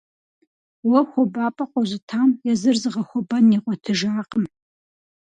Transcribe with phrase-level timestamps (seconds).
[0.89, 4.45] Уэ хуабапӀэ къозытам езыр зыгъэхуэбэн игъуэтыжакъым.